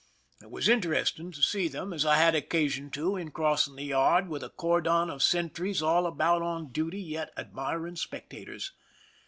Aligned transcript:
It 0.41 0.49
was 0.49 0.67
interesting 0.67 1.31
to 1.31 1.43
see 1.43 1.67
them, 1.67 1.93
as 1.93 2.07
I 2.07 2.15
had 2.15 2.33
occasion 2.33 2.89
to,, 2.89 3.15
in 3.15 3.29
crossing 3.29 3.75
the 3.75 3.83
yard, 3.83 4.29
with 4.29 4.41
a 4.41 4.49
cordon 4.49 5.11
of 5.11 5.21
sentries 5.21 5.83
all 5.83 6.07
about 6.07 6.41
on 6.41 6.71
duty, 6.71 6.99
yet 6.99 7.29
admiring 7.37 7.97
spectators. 7.97 8.71